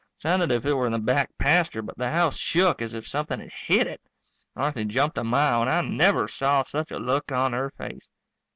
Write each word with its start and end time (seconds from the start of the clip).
Sounded 0.17 0.51
if 0.51 0.65
it 0.65 0.73
were 0.73 0.87
in 0.87 0.91
the 0.93 0.97
back 0.97 1.29
pasture 1.37 1.83
but 1.83 1.95
the 1.95 2.09
house 2.09 2.35
shook 2.35 2.81
as 2.81 2.95
if 2.95 3.07
somethin' 3.07 3.39
had 3.39 3.51
hit 3.67 3.85
it. 3.85 4.01
Marthy 4.55 4.83
jumped 4.85 5.19
a 5.19 5.23
mile 5.23 5.61
and 5.61 5.69
I 5.69 5.81
never 5.83 6.27
saw 6.27 6.63
such 6.63 6.89
a 6.89 6.97
look 6.97 7.31
on 7.31 7.53
her 7.53 7.69
face. 7.69 8.09